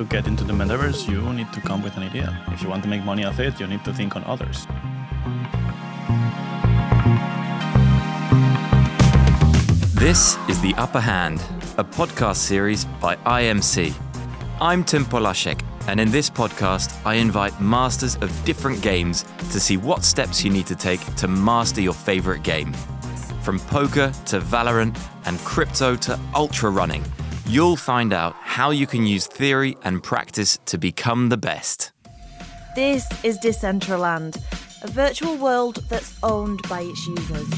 [0.00, 2.42] to get into the metaverse, you need to come with an idea.
[2.48, 4.66] If you want to make money off it, you need to think on others.
[9.94, 11.42] This is The Upper Hand,
[11.76, 13.92] a podcast series by IMC.
[14.58, 19.76] I'm Tim Polaszek, and in this podcast, I invite masters of different games to see
[19.76, 22.72] what steps you need to take to master your favorite game.
[23.42, 27.04] From poker to Valorant and crypto to ultra running,
[27.50, 31.90] you'll find out how you can use theory and practice to become the best.
[32.76, 34.36] This is Decentraland,
[34.84, 37.48] a virtual world that's owned by its users.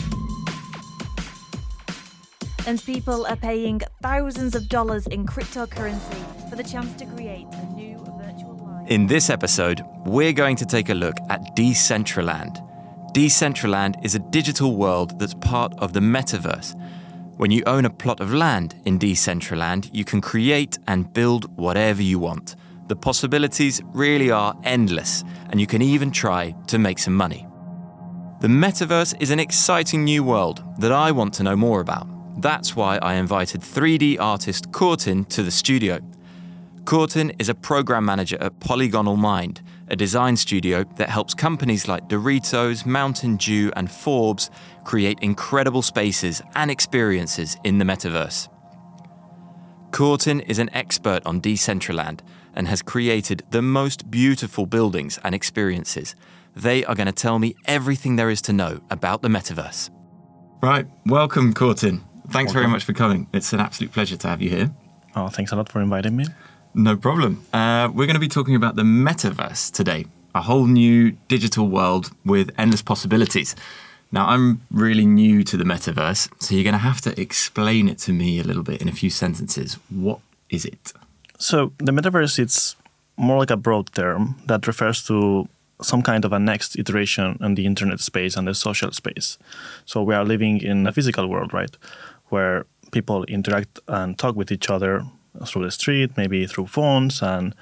[2.66, 7.66] And people are paying thousands of dollars in cryptocurrency for the chance to create a
[7.74, 8.90] new virtual life.
[8.90, 12.66] In this episode, we're going to take a look at Decentraland.
[13.12, 16.74] Decentraland is a digital world that's part of the metaverse.
[17.42, 22.00] When you own a plot of land in Decentraland, you can create and build whatever
[22.00, 22.54] you want.
[22.86, 27.48] The possibilities really are endless, and you can even try to make some money.
[28.42, 32.06] The metaverse is an exciting new world that I want to know more about.
[32.40, 35.98] That's why I invited 3D artist Kourtin to the studio.
[36.84, 42.08] Kourtin is a program manager at Polygonal Mind, a design studio that helps companies like
[42.08, 44.50] Doritos, Mountain Dew, and Forbes
[44.84, 48.48] create incredible spaces and experiences in the metaverse.
[49.90, 52.20] Kourtin is an expert on Decentraland
[52.54, 56.14] and has created the most beautiful buildings and experiences.
[56.56, 59.90] They are going to tell me everything there is to know about the metaverse.
[60.62, 62.02] Right, welcome, Kourtin.
[62.30, 63.26] Thanks very much for coming.
[63.32, 64.70] It's an absolute pleasure to have you here.
[65.14, 66.24] Oh, thanks a lot for inviting me.
[66.74, 67.44] No problem.
[67.52, 72.10] Uh, we're going to be talking about the metaverse today, a whole new digital world
[72.24, 73.54] with endless possibilities.
[74.10, 77.98] Now, I'm really new to the metaverse, so you're going to have to explain it
[77.98, 79.78] to me a little bit in a few sentences.
[79.90, 80.92] What is it?
[81.38, 82.76] So the metaverse it's
[83.16, 85.48] more like a broad term that refers to
[85.82, 89.38] some kind of a next iteration in the internet space and the social space.
[89.84, 91.76] So we are living in a physical world, right,
[92.28, 95.04] where people interact and talk with each other
[95.46, 97.54] through the street, maybe through phones, and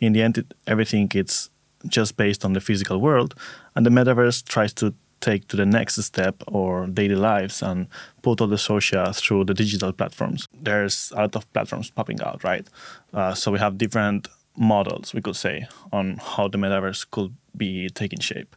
[0.00, 1.50] in the end, it, everything it's
[1.86, 3.34] just based on the physical world,
[3.74, 7.88] and the metaverse tries to take to the next step or daily lives and
[8.22, 10.46] put all the social through the digital platforms.
[10.54, 12.66] There's a lot of platforms popping out, right?
[13.12, 17.88] Uh, so we have different models, we could say, on how the metaverse could be
[17.88, 18.54] taking shape.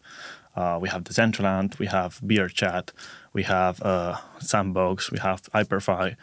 [0.55, 2.89] Uh, we have Decentraland, we have VRChat,
[3.33, 6.15] we have uh, Sandbox, we have Hyperfy.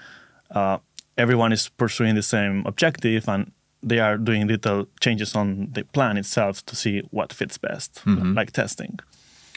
[0.51, 0.79] Uh,
[1.19, 3.53] everyone is pursuing the same objective and
[3.83, 8.35] they are doing little changes on the plan itself to see what fits best, mm-hmm.
[8.35, 8.99] like testing.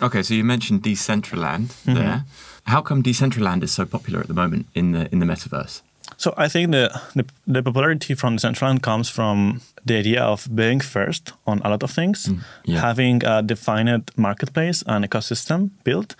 [0.01, 1.93] Okay, so you mentioned Decentraland mm-hmm.
[1.93, 2.25] there.
[2.65, 5.81] How come Decentraland is so popular at the moment in the in the metaverse?
[6.17, 10.81] So I think the, the the popularity from Decentraland comes from the idea of being
[10.81, 12.81] first on a lot of things, mm, yeah.
[12.81, 16.15] having a defined marketplace and ecosystem built.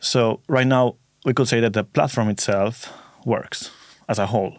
[0.00, 2.92] So right now we could say that the platform itself
[3.24, 3.70] works
[4.08, 4.58] as a whole.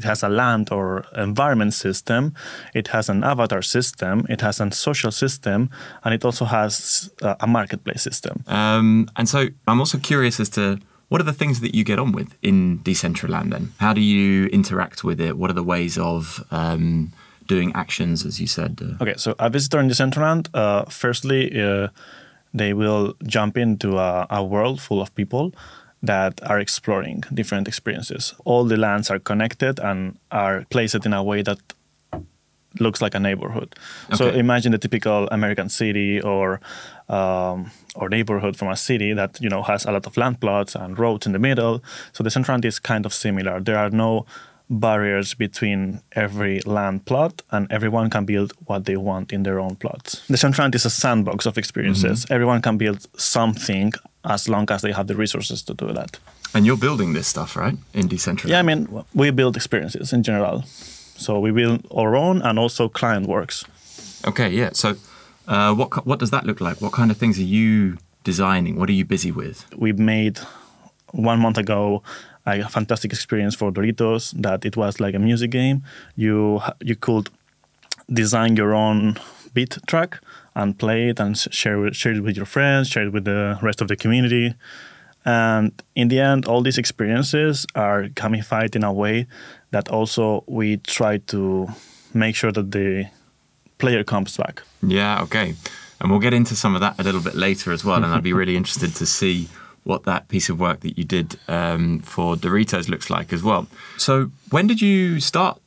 [0.00, 2.32] It has a land or environment system,
[2.74, 5.68] it has an avatar system, it has a social system,
[6.02, 8.34] and it also has uh, a marketplace system.
[8.46, 10.78] Um, and so I'm also curious as to
[11.10, 13.64] what are the things that you get on with in Decentraland then?
[13.78, 15.32] How do you interact with it?
[15.36, 17.12] What are the ways of um,
[17.46, 18.72] doing actions, as you said?
[18.80, 21.88] Uh, Okay, so a visitor in Decentraland, uh, firstly, uh,
[22.54, 25.52] they will jump into a, a world full of people
[26.02, 28.34] that are exploring different experiences.
[28.44, 31.58] All the lands are connected and are placed in a way that
[32.78, 33.74] looks like a neighborhood.
[34.14, 36.60] So imagine the typical American city or
[37.08, 40.74] um, or neighborhood from a city that you know has a lot of land plots
[40.74, 41.82] and roads in the middle.
[42.12, 43.60] So the Decentraland is kind of similar.
[43.60, 44.26] There are no
[44.70, 49.74] barriers between every land plot and everyone can build what they want in their own
[49.74, 50.24] plots.
[50.28, 52.24] The Decentraland is a sandbox of experiences.
[52.30, 53.92] Everyone can build something
[54.24, 56.18] as long as they have the resources to do that.
[56.54, 57.76] and you're building this stuff, right?
[57.94, 58.50] In Decentraland?
[58.50, 60.62] Yeah, I mean, we build experiences in general.
[61.16, 63.64] So we build our own and also client works.
[64.26, 64.70] Okay, yeah.
[64.72, 64.94] So
[65.46, 66.80] uh, what, what does that look like?
[66.80, 68.76] What kind of things are you designing?
[68.76, 69.64] What are you busy with?
[69.76, 70.38] we made
[71.12, 72.02] one month ago
[72.46, 75.82] a fantastic experience for Doritos that it was like a music game.
[76.16, 77.28] You you could
[78.12, 79.16] design your own
[79.54, 80.20] beat track
[80.60, 83.58] and play it and share it, share it with your friends, share it with the
[83.62, 84.54] rest of the community.
[85.24, 89.26] And in the end, all these experiences are gamified in a way
[89.70, 91.68] that also we try to
[92.14, 93.06] make sure that the
[93.78, 94.62] player comes back.
[94.82, 95.54] Yeah, okay.
[96.00, 97.96] And we'll get into some of that a little bit later as well.
[97.96, 99.48] And I'd be really interested to see
[99.84, 103.66] what that piece of work that you did um, for Doritos looks like as well.
[103.96, 105.58] So, when did you start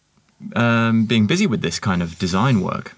[0.55, 2.95] um, being busy with this kind of design work?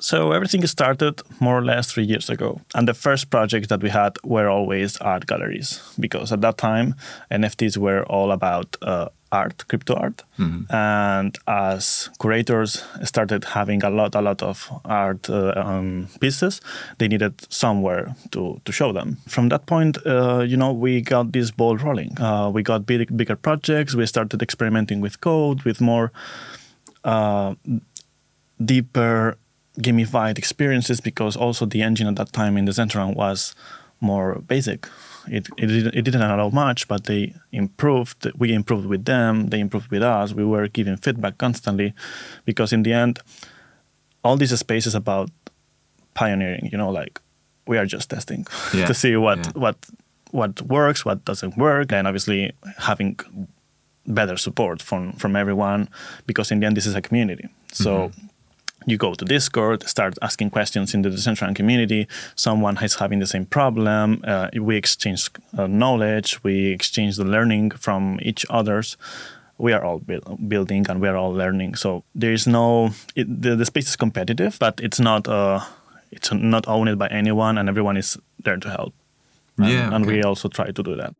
[0.00, 2.60] So everything started more or less three years ago.
[2.74, 6.94] And the first projects that we had were always art galleries because at that time
[7.32, 10.22] NFTs were all about uh, art, crypto art.
[10.38, 10.72] Mm-hmm.
[10.72, 16.60] And as curators started having a lot, a lot of art uh, um, pieces,
[16.98, 19.18] they needed somewhere to, to show them.
[19.26, 22.18] From that point, uh, you know, we got this ball rolling.
[22.20, 23.96] Uh, we got big, bigger projects.
[23.96, 26.12] We started experimenting with code, with more
[27.04, 27.56] uh,
[28.64, 29.36] deeper
[29.78, 33.54] gamified experiences because also the engine at that time in Decentraland was
[34.00, 34.88] more basic.
[35.30, 38.30] It, it, it didn't allow much, but they improved.
[38.36, 39.48] We improved with them.
[39.48, 40.32] They improved with us.
[40.32, 41.94] We were giving feedback constantly,
[42.44, 43.18] because in the end,
[44.24, 45.30] all these spaces about
[46.14, 46.68] pioneering.
[46.72, 47.20] You know, like
[47.66, 48.86] we are just testing yeah.
[48.86, 49.52] to see what yeah.
[49.54, 49.76] what
[50.30, 53.18] what works, what doesn't work, and obviously having
[54.06, 55.88] better support from from everyone,
[56.26, 57.48] because in the end, this is a community.
[57.72, 58.08] So.
[58.08, 58.28] Mm-hmm
[58.86, 62.06] you go to Discord, start asking questions in the Decentraland community.
[62.34, 64.22] Someone is having the same problem.
[64.26, 66.42] Uh, we exchange uh, knowledge.
[66.42, 68.96] We exchange the learning from each others.
[69.58, 70.00] We are all
[70.48, 71.74] building and we are all learning.
[71.74, 75.60] So there is no it, the, the space is competitive, but it's not uh,
[76.12, 78.94] it's not owned by anyone, and everyone is there to help.
[79.58, 79.96] And, yeah, okay.
[79.96, 81.14] and we also try to do that.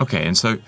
[0.00, 0.58] Okay, and so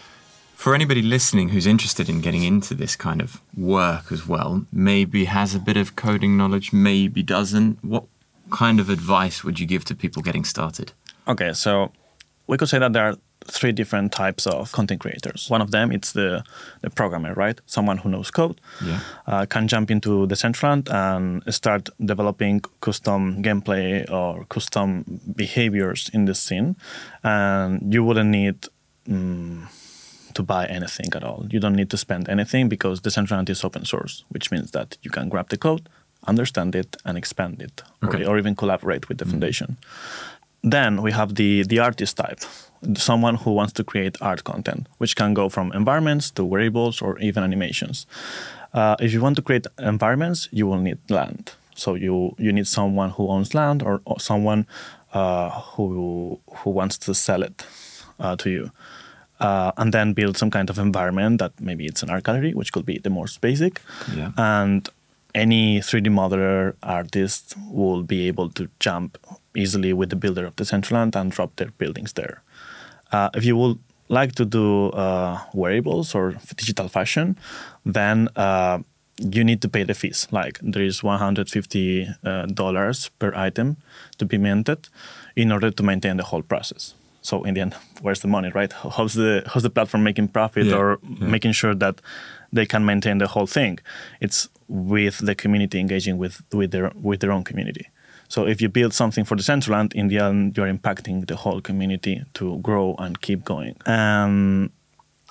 [0.54, 5.26] for anybody listening who's interested in getting into this kind of work as well, maybe
[5.26, 8.04] has a bit of coding knowledge, maybe doesn't, what
[8.50, 10.92] kind of advice would you give to people getting started?
[11.26, 11.92] Okay, so
[12.46, 13.16] we could say that there are
[13.46, 15.50] three different types of content creators.
[15.50, 16.44] One of them it's the
[16.80, 17.60] the programmer, right?
[17.66, 19.00] Someone who knows code, yeah.
[19.26, 26.24] uh, can jump into the Decentraland and start developing custom gameplay or custom behaviors in
[26.24, 26.76] the scene,
[27.22, 28.66] and you wouldn't need.
[29.08, 29.68] Um,
[30.34, 31.46] to buy anything at all.
[31.50, 35.10] You don't need to spend anything because Decentraland is open source, which means that you
[35.10, 35.88] can grab the code,
[36.26, 38.24] understand it, and expand it, okay.
[38.24, 39.32] or, or, even collaborate with the mm-hmm.
[39.32, 39.76] foundation.
[40.62, 42.40] Then we have the the artist type,
[42.96, 47.18] someone who wants to create art content, which can go from environments to wearables or
[47.18, 48.06] even animations.
[48.72, 51.52] Uh, if you want to create environments, you will need land.
[51.74, 54.66] So you you need someone who owns land or, or someone
[55.12, 57.66] uh, who who wants to sell it
[58.18, 58.70] uh, to you
[59.44, 62.72] uh, and then build some kind of environment that maybe it's an art gallery, which
[62.72, 63.80] could be the most basic.
[64.16, 64.30] Yeah.
[64.38, 64.88] And
[65.34, 69.18] any 3D modeler artist will be able to jump
[69.54, 72.42] easily with the builder of Decentraland and drop their buildings there.
[73.12, 77.36] Uh, if you would like to do uh, wearables or digital fashion,
[77.84, 78.78] then uh,
[79.18, 80.26] you need to pay the fees.
[80.30, 83.76] Like there is $150 uh, per item
[84.18, 84.88] to be minted
[85.36, 86.94] in order to maintain the whole process.
[87.24, 88.72] So in the end, where's the money, right?
[88.72, 91.26] How's the how's the platform making profit yeah, or yeah.
[91.26, 92.00] making sure that
[92.52, 93.78] they can maintain the whole thing?
[94.20, 97.88] It's with the community engaging with with their with their own community.
[98.28, 102.22] So if you build something for Decentraland in the end, you're impacting the whole community
[102.34, 103.76] to grow and keep going.
[103.86, 104.70] Um,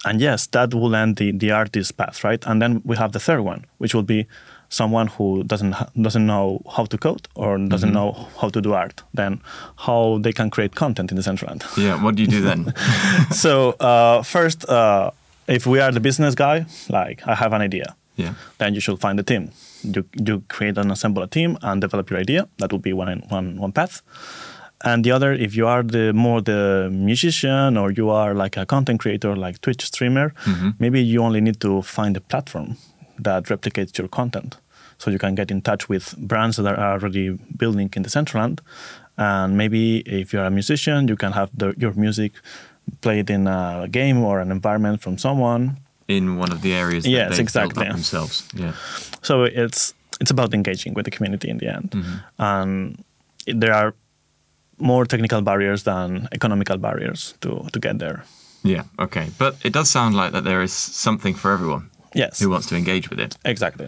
[0.05, 2.43] and yes, that will end the, the artist path, right?
[2.45, 4.27] And then we have the third one, which will be
[4.73, 7.95] someone who doesn't doesn't know how to code or doesn't mm-hmm.
[7.95, 9.41] know how to do art, then
[9.85, 11.61] how they can create content in Decentraland.
[11.77, 12.73] Yeah, what do you do then?
[13.31, 15.11] so uh, first, uh,
[15.47, 18.99] if we are the business guy, like I have an idea, yeah, then you should
[18.99, 19.51] find a team.
[19.83, 22.47] You you create and assemble a team and develop your idea.
[22.57, 24.01] That would be one one one path.
[24.85, 28.65] And the other, if you are the more the musician or you are like a
[28.65, 30.71] content creator, like Twitch streamer, mm-hmm.
[30.77, 32.75] maybe you only need to find a platform
[33.17, 34.57] that replicates your content.
[35.03, 38.59] So you can get in touch with brands that are already building in Decentraland.
[39.17, 42.31] And maybe if you're a musician, you can have the, your music
[43.01, 45.77] played in a game or an environment from someone.
[46.07, 47.85] In one of the areas yes, they've exactly.
[47.85, 48.47] themselves.
[48.55, 48.73] Yeah.
[49.21, 51.91] So it's it's about engaging with the community in the end.
[51.91, 52.41] Mm-hmm.
[52.41, 53.03] And
[53.45, 53.93] there are
[54.77, 58.23] more technical barriers than economical barriers to, to get there.
[58.63, 59.27] Yeah, okay.
[59.37, 61.89] But it does sound like that there is something for everyone.
[62.15, 62.39] Yes.
[62.39, 63.37] Who wants to engage with it.
[63.43, 63.87] Exactly.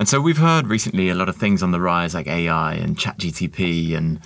[0.00, 2.96] And so we've heard recently a lot of things on the rise, like AI and
[2.96, 4.18] ChatGTP and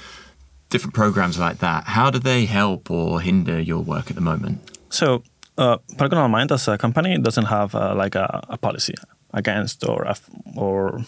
[0.71, 1.83] different programs like that.
[1.83, 4.61] How do they help or hinder your work at the moment?
[4.91, 5.25] So,
[5.59, 8.95] uh, Polygonal Mind as a company doesn't have uh, like a, a, policy
[9.33, 10.15] against or
[10.57, 11.03] or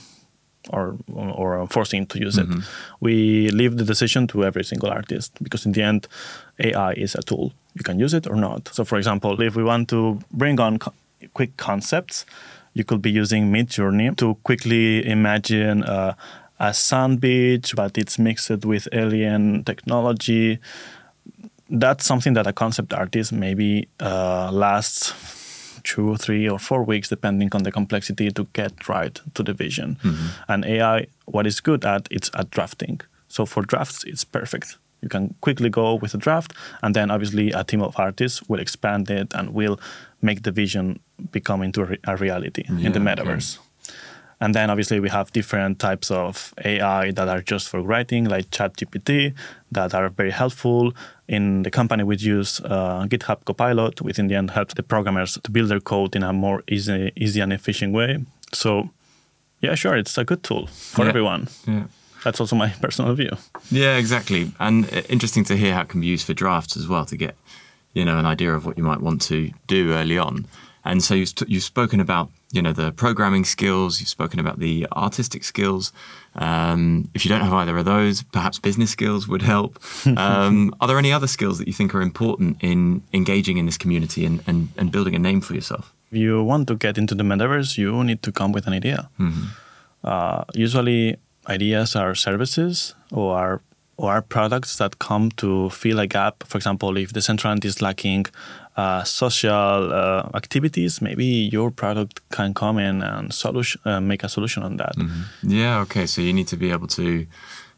[0.68, 2.58] or or forcing to use mm-hmm.
[2.58, 2.64] it.
[2.98, 6.08] We leave the decision to every single artist because in the end,
[6.58, 7.52] AI is a tool.
[7.74, 8.74] You can use it or not.
[8.74, 10.94] So, for example, if we want to bring on co-
[11.34, 12.26] quick concepts
[12.76, 16.14] you could be using Midjourney to quickly imagine uh,
[16.60, 20.58] a sand beach, but it's mixed with alien technology.
[21.68, 25.14] that's something that a concept artist maybe uh, lasts
[25.84, 29.96] two, three, or four weeks, depending on the complexity to get right to the vision.
[30.46, 33.00] And AI, what is good at, it's at drafting.
[33.28, 34.78] So for drafts, it's perfect.
[35.06, 38.58] You can quickly go with a draft, and then obviously a team of artists will
[38.60, 39.78] expand it and will
[40.20, 40.98] make the vision
[41.30, 42.98] become into a, re- a reality in the Yeah, okay.
[43.22, 43.58] metaverse.
[44.40, 48.50] And then obviously we have different types of AI that are just for writing, like
[48.50, 49.32] ChatGPT,
[49.72, 50.92] that are very helpful.
[51.28, 55.38] In the company, we use uh, GitHub Copilot, which in the end helps the programmers
[55.44, 58.18] to build their code in a more easy, easy and efficient way.
[58.52, 58.90] So,
[59.62, 61.08] yeah, sure, it's a good tool for Yeah.
[61.10, 61.48] everyone.
[61.66, 61.84] Yeah.
[62.26, 63.30] That's also my personal view.
[63.70, 64.50] Yeah, exactly.
[64.58, 67.16] And uh, interesting to hear how it can be used for drafts as well to
[67.16, 67.36] get,
[67.94, 70.48] you know, an idea of what you might want to do early on.
[70.84, 74.00] And so you've, you've spoken about, you know, the programming skills.
[74.00, 75.92] You've spoken about the artistic skills.
[76.34, 79.78] Um, if you don't have either of those, perhaps business skills would help.
[80.16, 83.78] Um, are there any other skills that you think are important in engaging in this
[83.78, 85.94] community and, and, and building a name for yourself?
[86.10, 89.10] If you want to get into the metaverse, you need to come with an idea.
[90.02, 91.16] Uh, usually,
[91.48, 93.60] ideas are services or are,
[93.96, 96.42] or are products that come to fill a gap.
[96.44, 98.26] For example, if the Decentraland is lacking
[98.76, 104.28] uh, social uh, activities, maybe your product can come in and solution, uh, make a
[104.28, 104.94] solution on that.
[105.42, 106.06] Yeah, okay.
[106.06, 107.26] So you need to be able to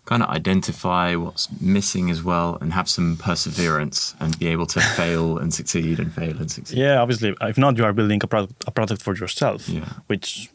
[0.06, 4.80] kind of identify what's missing as well and have some perseverance and be able to
[4.96, 6.78] fail and succeed and fail and succeed.
[6.78, 9.84] Yeah, obviously, if not, you are building a product, a product for yourself, Yeah.
[10.06, 10.50] which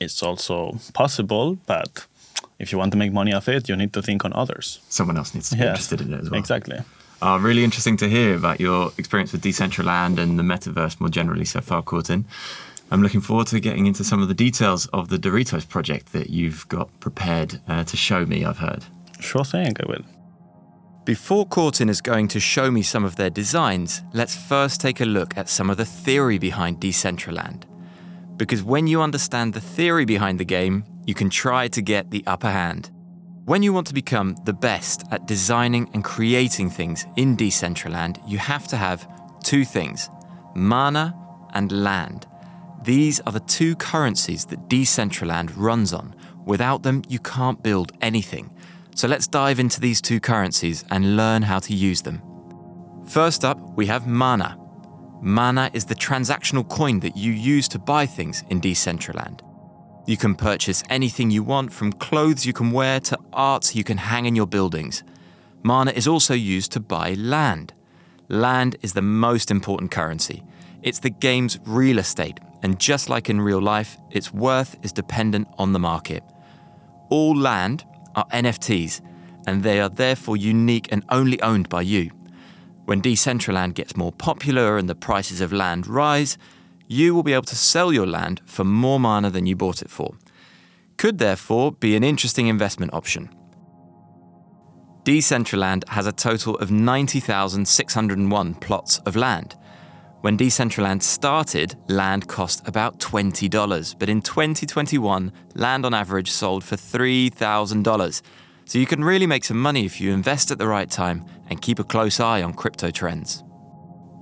[0.00, 1.58] is also possible.
[1.66, 2.06] But
[2.58, 4.80] if you want to make money off it, you need to think on others.
[4.88, 6.38] Someone else needs to be Yeah, interested in it as well.
[6.40, 6.78] Exactly.
[7.22, 11.44] Uh, really interesting to hear about your experience with Decentraland and the metaverse more generally
[11.46, 12.24] so far, Kourtin.
[12.90, 16.30] I'm looking forward to getting into some of the details of the Doritos project that
[16.30, 18.84] you've got prepared uh, to show me, I've heard.
[19.18, 20.04] Sure thing, I will.
[21.04, 25.04] Before Kourtin is going to show me some of their designs, let's first take a
[25.04, 27.62] look at some of the theory behind Decentraland.
[28.36, 32.24] Because when you understand the theory behind the game, you can try to get the
[32.26, 32.90] upper hand.
[33.44, 38.38] When you want to become the best at designing and creating things in Decentraland, you
[38.38, 39.08] have to have
[39.42, 40.10] two things
[40.54, 41.14] mana
[41.54, 42.26] and land.
[42.82, 46.14] These are the two currencies that Decentraland runs on.
[46.44, 48.50] Without them, you can't build anything.
[48.94, 52.22] So let's dive into these two currencies and learn how to use them.
[53.06, 54.58] First up, we have mana.
[55.20, 59.45] Mana is the transactional coin that you use to buy things in Decentraland.
[60.06, 63.98] You can purchase anything you want from clothes you can wear to art you can
[63.98, 65.02] hang in your buildings.
[65.64, 67.74] Mana is also used to buy land.
[68.28, 70.44] Land is the most important currency.
[70.80, 75.48] It's the game's real estate, and just like in real life, its worth is dependent
[75.58, 76.22] on the market.
[77.10, 77.84] All land
[78.14, 79.00] are NFTs,
[79.48, 82.12] and they are therefore unique and only owned by you.
[82.84, 86.38] When Decentraland gets more popular and the prices of land rise,
[86.88, 89.90] you will be able to sell your land for more mana than you bought it
[89.90, 90.14] for.
[90.96, 93.28] Could therefore be an interesting investment option.
[95.04, 99.54] Decentraland has a total of 90,601 plots of land.
[100.22, 106.74] When Decentraland started, land cost about $20, but in 2021, land on average sold for
[106.74, 108.22] $3,000.
[108.64, 111.62] So you can really make some money if you invest at the right time and
[111.62, 113.44] keep a close eye on crypto trends.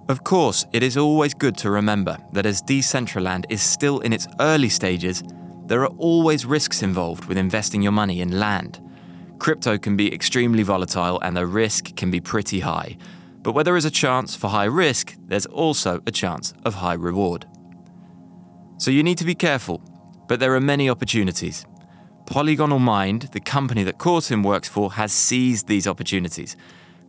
[0.07, 4.27] Of course, it is always good to remember that as Decentraland is still in its
[4.39, 5.23] early stages,
[5.67, 8.81] there are always risks involved with investing your money in land.
[9.39, 12.99] Crypto can be extremely volatile and the risk can be pretty high.
[13.43, 16.95] But where there is a chance for high risk, there's also a chance of high
[16.95, 17.47] reward.
[18.77, 19.81] So you need to be careful,
[20.29, 21.65] but there are many opportunities.
[22.27, 26.57] Polygonal Mind, the company that Kourtin works for, has seized these opportunities.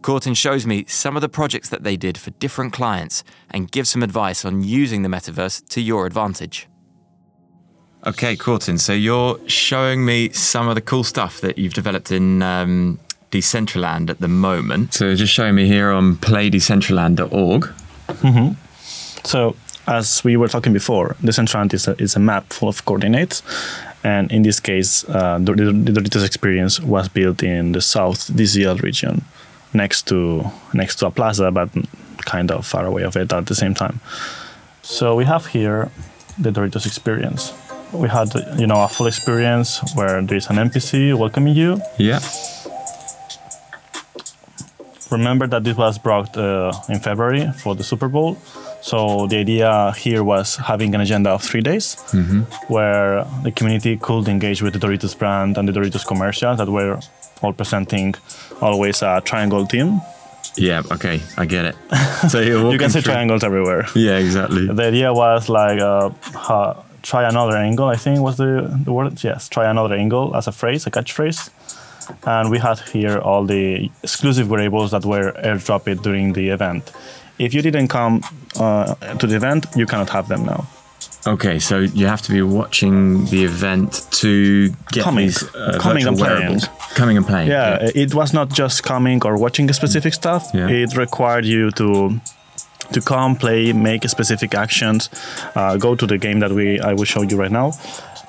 [0.05, 3.89] Kourtin shows me some of the projects that they did for different clients and gives
[3.89, 6.67] some advice on using the metaverse to your advantage.
[8.05, 12.43] Okay, Kourtin, so you're showing me some of the cool stuff that you've developed in
[12.43, 12.99] um,
[13.31, 14.93] Decentraland at the moment.
[14.93, 17.73] So just showing me here on playdecentraland.org.
[19.23, 19.55] So,
[19.87, 23.41] as we were talking before, Decentraland is a, is a map full of coordinates.
[24.03, 28.83] And in this case, uh, the, the Doritos experience was built in the South DCL
[28.83, 29.23] region,
[29.75, 31.69] next to next to a plaza, but
[32.25, 33.99] kind of far away of it at the same time.
[34.81, 35.89] So we have here
[36.37, 37.53] the Doritos experience.
[37.91, 41.81] We had, you know, a full experience where there is an NPC welcoming you.
[41.97, 42.19] Yeah.
[45.11, 48.37] Remember that this was brought uh, in February for the Super Bowl.
[48.89, 51.97] So the idea here was having an agenda of three days
[52.67, 56.99] where the community could engage with the Doritos brand and the Doritos commercial that were
[57.41, 58.13] all presenting
[58.61, 60.01] always a triangle team.
[60.57, 61.75] Yeah, okay, I get it.
[62.29, 63.83] So you can see through- triangles everywhere.
[63.95, 64.67] Yeah, exactly.
[64.67, 66.09] The idea was like uh,
[66.47, 67.87] ha- try another angle.
[67.95, 68.51] I think was the
[68.85, 69.23] the word.
[69.23, 71.49] Yes, try another angle as a phrase, a catchphrase.
[72.25, 76.91] And we had here all the exclusive variables that were airdropped during the event.
[77.37, 78.21] If you didn't come
[78.59, 80.65] uh, to the event, you cannot have them now.
[81.27, 85.25] Okay, so you have to be watching the event to get Coming.
[85.25, 86.39] these uh, Coming and playing.
[86.39, 86.69] wearables.
[86.93, 87.49] Coming and playing.
[87.49, 90.43] Yeah, it was not just coming or watching a specific stuff.
[90.53, 90.69] Yeah.
[90.69, 92.19] It required you to
[92.93, 95.09] to come, play, make specific actions,
[95.55, 97.71] uh, go to the game that we I will show you right now.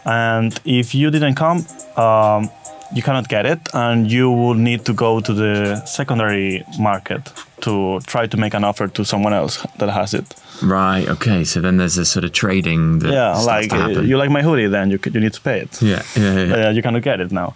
[0.06, 2.48] And if you didn't come, um,
[2.94, 7.30] you cannot get it, and you will need to go to the secondary market
[7.66, 10.24] to try to make an offer to someone else that has it.
[10.62, 11.06] Right.
[11.14, 11.44] Okay.
[11.44, 14.68] So then there's a sort of trading that Yeah, like uh, you like my hoodie,
[14.70, 15.82] then you you need to pay it.
[15.82, 16.02] yeah.
[16.16, 16.34] Yeah.
[16.34, 16.44] Yeah.
[16.56, 16.68] yeah.
[16.68, 17.48] uh, you cannot get it now.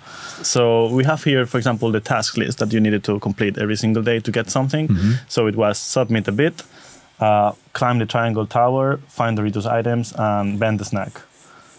[0.43, 0.61] So
[0.97, 4.03] we have here, for example, the task list that you needed to complete every single
[4.03, 4.89] day to get something.
[5.29, 6.63] So it was submit a bit,
[7.21, 11.13] uh, climb the triangle tower, find the Doritos items, and bend the snack.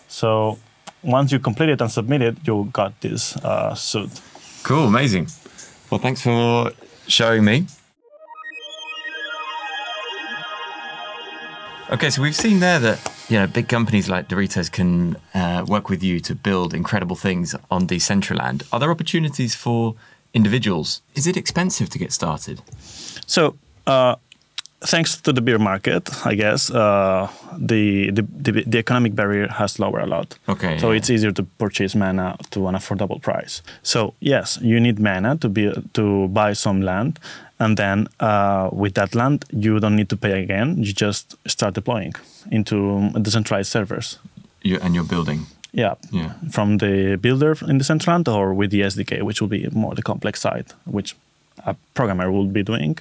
[0.07, 0.57] So
[1.03, 4.09] once you complete it and submit it, you got this uh, suit.
[4.63, 4.87] Cool.
[4.87, 5.27] Amazing.
[5.89, 6.71] Well, thanks for
[7.07, 7.65] showing me.
[11.91, 15.89] Okay, so we've seen there that you know big companies like Doritos can uh, work
[15.89, 18.63] with you to build incredible things on Decentraland.
[18.71, 19.95] Are there opportunities for
[20.33, 21.01] individuals?
[21.15, 22.61] Is it expensive to get started?
[23.27, 23.55] So,
[23.87, 24.15] uh,
[24.85, 29.77] thanks to the beer market, I guess uh, the, the, the the economic barrier has
[29.77, 30.37] lowered a lot.
[30.47, 30.97] Okay, So yeah.
[30.97, 33.61] it's easier to purchase mana to an affordable price.
[33.83, 37.19] So yes, you need mana to be to buy some land,
[37.61, 40.67] and then uh, with that land, you don't need to pay again.
[40.83, 42.13] You just start deploying
[42.51, 44.17] into decentralized servers.
[44.63, 45.45] You, and you're building.
[45.73, 45.93] Yeah.
[46.11, 46.31] Yeah.
[46.51, 50.39] From the builder in Decentraland or with the SDK, which will be more the complex
[50.41, 51.15] side, which
[51.65, 52.97] a programmer will be doing,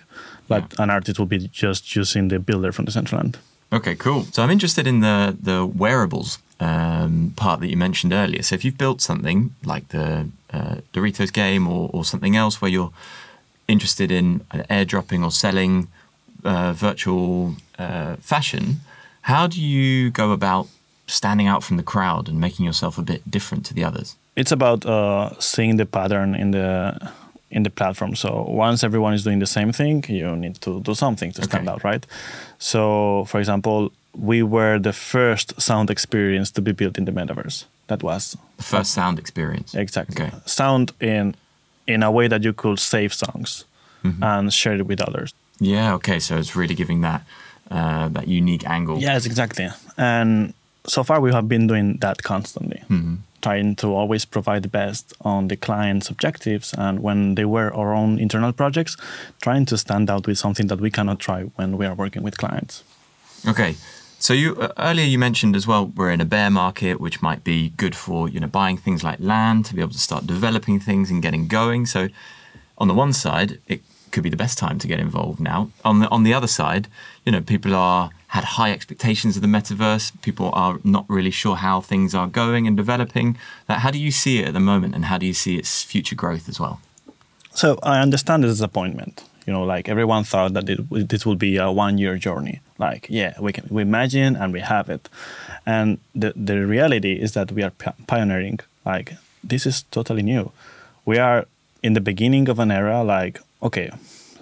[0.49, 0.83] but Yeah.
[0.85, 3.35] an artist will be just using the builder from Decentraland.
[3.73, 4.23] Okay, cool.
[4.33, 8.43] So I'm interested in the the wearables um, part that you mentioned earlier.
[8.43, 12.73] So if you've built something like the uh, Doritos game or, or something else where
[12.73, 12.91] you're
[13.71, 15.89] interested in airdropping or selling
[16.45, 18.65] uh, virtual uh, fashion,
[19.23, 20.67] how do you go about
[21.07, 24.17] standing out from the crowd and making yourself a bit different to the others?
[24.37, 26.95] it's about uh, seeing the pattern in the
[27.51, 28.15] in the platform.
[28.15, 28.29] So
[28.69, 31.73] once everyone is doing the same thing, you need to do something to stand Okay.
[31.75, 32.07] out, right?
[32.59, 33.91] So, for example,
[34.31, 37.65] we were the first sound experience to be built in the metaverse.
[37.89, 39.75] That was The first sound experience.
[39.75, 40.33] exactly Okay.
[40.47, 41.35] sound in
[41.95, 43.65] in a way that you could save songs
[44.03, 44.23] Mm-hmm.
[44.25, 45.35] and share it with others.
[45.61, 45.93] Yeah.
[45.97, 46.21] Okay.
[46.21, 47.21] So it's really giving that
[47.71, 48.99] uh, that unique angle.
[48.99, 49.69] Yes, exactly.
[49.97, 50.55] And
[50.87, 52.81] so far, we have been doing that constantly,
[53.43, 56.75] trying to always provide the best on the client's objectives.
[56.79, 58.97] And when they were our own internal projects,
[59.43, 62.37] trying to stand out with something that we cannot try when we are working with
[62.39, 62.83] clients.
[63.47, 63.75] Okay.
[64.21, 67.43] So you uh, earlier you mentioned as well we're in a bear market, which might
[67.43, 70.79] be good for you know buying things like land to be able to start developing
[70.79, 71.87] things and getting going.
[71.87, 72.09] So
[72.77, 73.81] on the one side, it
[74.11, 75.71] could be the best time to get involved now.
[75.87, 76.87] On the on the other side,
[77.25, 80.13] you know people are had high expectations of the metaverse.
[80.21, 83.39] People are not really sure how things are going and developing.
[83.71, 85.83] Like, how do you see it at the moment, and how do you see its
[85.83, 86.83] future growth as well?
[87.55, 89.25] So I understand the disappointment.
[89.47, 92.61] You know, like everyone thought that it, this will be a one-year journey.
[92.79, 95.09] Like, yeah, we can we imagine and we have it,
[95.67, 98.61] and the the reality is that we are pi- pioneering.
[98.85, 100.53] Like, this is totally new.
[101.05, 101.47] We are
[101.83, 103.03] in the beginning of an era.
[103.03, 103.91] Like, okay,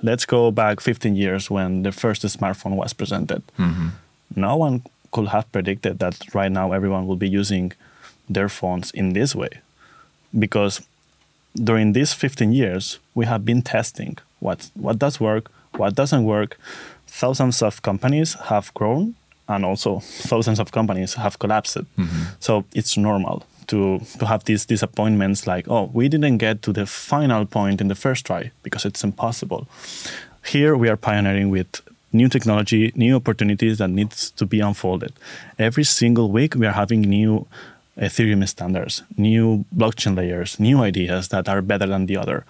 [0.02, 3.42] let's go back 15 years when the first smartphone was presented.
[3.58, 3.88] Mm-hmm.
[4.37, 7.72] No one could have predicted that right now everyone will be using
[8.28, 9.48] their phones in this way
[10.38, 10.82] because
[11.54, 16.59] during these 15 years, we have been testing what, what does work, what doesn't work.
[17.07, 19.14] Thousands of companies have grown,
[19.48, 21.79] and also thousands of companies have collapsed.
[21.96, 22.22] Mm-hmm.
[22.38, 26.87] So it's normal to, to have these disappointments like, oh, we didn't get to the
[26.87, 29.66] final point in the first try because it's impossible.
[30.44, 31.81] Here we are pioneering with
[32.12, 35.12] new technology, new opportunities that needs to be unfolded.
[35.59, 37.46] Every single week we are having new
[37.98, 42.44] Ethereum standards, new blockchain layers, new ideas that are better than the other.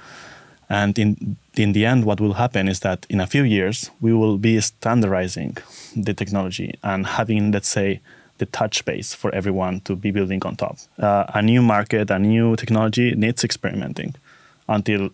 [0.68, 4.12] And in in the end, what will happen is that in a few years we
[4.12, 5.56] will be standardizing
[5.96, 8.00] the technology and having, let's say,
[8.38, 10.76] the touch base for everyone to be building on top.
[10.98, 14.14] Uh, a new market, a new technology needs experimenting
[14.68, 15.10] until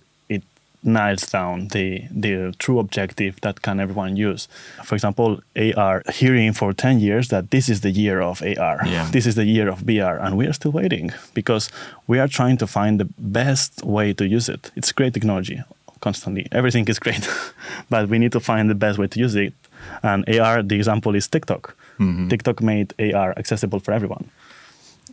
[0.84, 4.48] nails down the the true objective that can everyone use.
[4.84, 9.08] For example, AR, hearing for 10 years that this is the year of AR, Yeah.
[9.12, 11.70] this is the year of VR, and we are still waiting because
[12.06, 14.70] we are trying to find the best way to use it.
[14.76, 15.62] It's great technology.
[16.00, 16.44] constantly.
[16.52, 17.26] Everything is great,
[17.90, 19.54] but we need to find the best way to use it.
[20.02, 21.74] And AR, the example is TikTok.
[21.98, 22.28] Mm-hmm.
[22.28, 24.24] TikTok made AR accessible for everyone,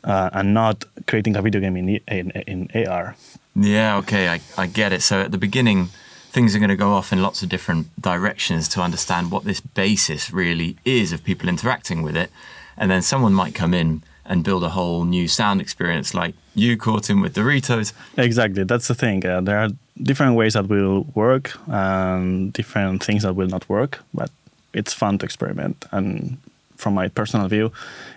[0.04, 3.16] uh, and not creating a video game in, in, in AR.
[3.56, 5.02] Yeah, okay, I, I get it.
[5.02, 5.90] So at the beginning,
[6.32, 9.60] things are going to go off in lots of different directions to understand what this
[9.60, 12.32] basis really is of people interacting with it.
[12.78, 16.78] And then someone might come in and build a whole new sound experience like you
[16.78, 17.92] caught him with Doritos.
[18.18, 19.26] Exactly, that's the thing.
[19.26, 19.70] Uh, there are
[20.02, 24.32] different ways that will work and different things that will not work, but
[24.74, 25.86] it's fun to experiment.
[25.92, 26.38] And
[26.78, 27.72] from my personal view,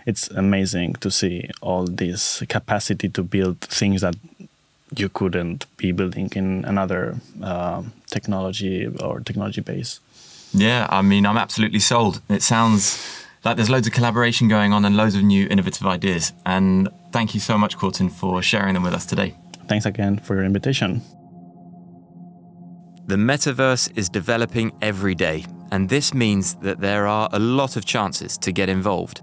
[0.07, 4.15] it's amazing to see all this capacity to build things that
[4.99, 10.01] you couldn't be building in another uh, technology or technology base.
[10.53, 12.21] Yeah, I mean, I'm absolutely sold.
[12.29, 16.33] It sounds like there's loads of collaboration going on and loads of new innovative ideas.
[16.47, 19.35] And thank you so much, Kourtin, for sharing them with us today.
[19.67, 21.03] Thanks again for your invitation.
[23.07, 27.85] The metaverse is developing every day, and this means that there are a lot of
[27.85, 29.21] chances to get involved.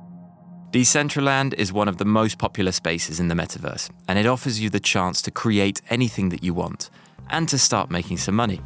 [0.72, 4.70] Decentraland is one of the most popular spaces in the metaverse, and it offers you
[4.70, 6.90] the chance to create anything that you want
[7.30, 8.62] and to start making some money.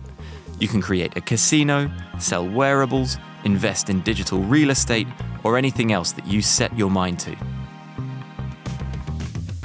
[0.60, 1.90] You can create a casino,
[2.20, 5.08] sell wearables, invest in digital real estate,
[5.44, 7.36] or anything else that you set your mind to.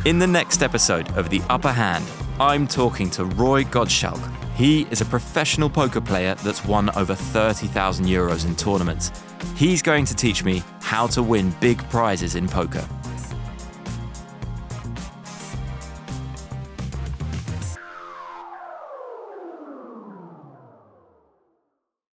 [0.06, 2.06] In the next episode of The Upper Hand,
[2.40, 4.18] I'm talking to Roy Gottschalk.
[4.54, 9.12] He is a professional poker player that's won over 30,000 euros in tournaments
[9.56, 12.86] He's going to teach me how to win big prizes in poker.